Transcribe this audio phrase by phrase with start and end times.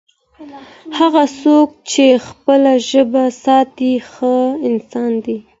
[0.97, 4.35] هغه څوک چي خپله ژبه ساتي، ښه
[4.69, 5.37] انسان دی.